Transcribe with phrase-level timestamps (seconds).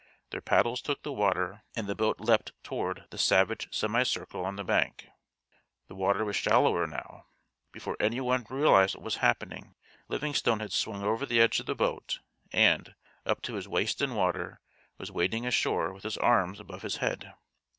[0.31, 4.55] Their paddles took the water and the boat leapt toward the savage semi circle on
[4.55, 5.05] the bank.
[5.89, 7.27] The water was shallower now.
[7.71, 9.75] Before any one realised what was happening
[10.07, 12.17] Livingstone had swung over the edge of the boat
[12.51, 12.95] and,
[13.27, 14.59] up to his waist in water,
[14.97, 17.35] was wading ashore with his arms above his head.